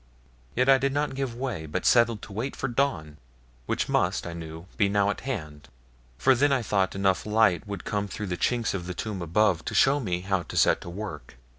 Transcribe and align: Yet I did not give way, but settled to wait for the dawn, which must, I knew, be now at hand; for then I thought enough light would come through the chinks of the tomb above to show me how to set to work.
Yet 0.55 0.67
I 0.67 0.79
did 0.79 0.93
not 0.93 1.13
give 1.13 1.35
way, 1.35 1.67
but 1.67 1.85
settled 1.85 2.23
to 2.23 2.33
wait 2.33 2.55
for 2.55 2.67
the 2.67 2.73
dawn, 2.73 3.17
which 3.67 3.87
must, 3.87 4.25
I 4.25 4.33
knew, 4.33 4.65
be 4.75 4.89
now 4.89 5.11
at 5.11 5.21
hand; 5.21 5.69
for 6.17 6.33
then 6.33 6.51
I 6.51 6.63
thought 6.63 6.95
enough 6.95 7.23
light 7.23 7.67
would 7.67 7.85
come 7.85 8.07
through 8.07 8.25
the 8.33 8.35
chinks 8.35 8.73
of 8.73 8.87
the 8.87 8.95
tomb 8.95 9.21
above 9.21 9.63
to 9.65 9.75
show 9.75 9.99
me 9.99 10.21
how 10.21 10.41
to 10.41 10.57
set 10.57 10.81
to 10.81 10.89
work. 10.89 11.37